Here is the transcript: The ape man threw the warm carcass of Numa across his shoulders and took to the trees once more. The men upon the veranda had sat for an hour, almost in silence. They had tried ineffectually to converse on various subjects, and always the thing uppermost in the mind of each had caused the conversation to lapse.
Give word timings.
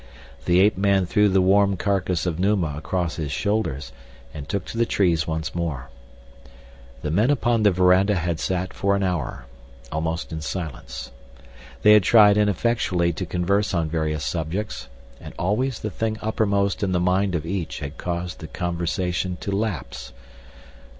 The 0.45 0.59
ape 0.61 0.79
man 0.79 1.05
threw 1.05 1.29
the 1.29 1.43
warm 1.43 1.77
carcass 1.77 2.25
of 2.25 2.39
Numa 2.39 2.73
across 2.75 3.17
his 3.17 3.31
shoulders 3.31 3.91
and 4.33 4.49
took 4.49 4.65
to 4.65 4.77
the 4.79 4.87
trees 4.87 5.27
once 5.27 5.53
more. 5.53 5.91
The 7.03 7.11
men 7.11 7.29
upon 7.29 7.61
the 7.61 7.69
veranda 7.69 8.15
had 8.15 8.39
sat 8.39 8.73
for 8.73 8.95
an 8.95 9.03
hour, 9.03 9.45
almost 9.91 10.31
in 10.31 10.41
silence. 10.41 11.11
They 11.83 11.93
had 11.93 12.01
tried 12.01 12.35
ineffectually 12.35 13.13
to 13.13 13.27
converse 13.27 13.75
on 13.75 13.89
various 13.91 14.25
subjects, 14.25 14.87
and 15.19 15.35
always 15.37 15.77
the 15.81 15.91
thing 15.91 16.17
uppermost 16.19 16.81
in 16.81 16.93
the 16.93 16.99
mind 16.99 17.35
of 17.35 17.45
each 17.45 17.77
had 17.77 17.99
caused 17.99 18.39
the 18.39 18.47
conversation 18.47 19.37
to 19.41 19.51
lapse. 19.51 20.13